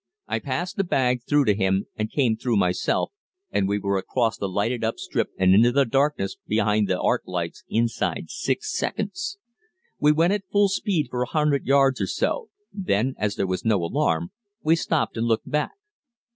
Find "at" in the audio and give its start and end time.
10.33-10.49